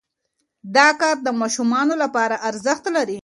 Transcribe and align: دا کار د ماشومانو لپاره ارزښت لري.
دا 0.75 0.87
کار 1.01 1.15
د 1.23 1.27
ماشومانو 1.41 1.93
لپاره 2.03 2.35
ارزښت 2.49 2.85
لري. 2.95 3.17